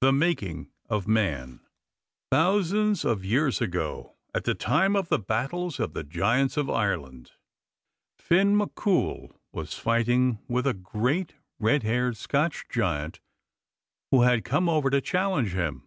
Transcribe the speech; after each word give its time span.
THE 0.00 0.10
MAKING 0.10 0.70
OF 0.88 1.06
MANN 1.06 1.60
Thousands 2.32 3.04
of 3.04 3.26
years 3.26 3.60
ago, 3.60 4.16
at 4.34 4.44
the 4.44 4.54
time 4.54 4.96
of 4.96 5.10
the 5.10 5.18
Battles 5.18 5.78
of 5.78 5.92
the 5.92 6.02
Giants 6.02 6.56
in 6.56 6.70
Ireland, 6.70 7.32
Finn 8.16 8.56
Mac 8.56 8.74
Cooil 8.74 9.38
was 9.52 9.74
fighting 9.74 10.38
with 10.48 10.66
a 10.66 10.72
great, 10.72 11.34
red 11.58 11.82
haired 11.82 12.16
Scotch 12.16 12.64
giant 12.70 13.20
who 14.10 14.22
had 14.22 14.46
come 14.46 14.66
over 14.66 14.88
to 14.88 15.02
challenge 15.02 15.52
him. 15.52 15.86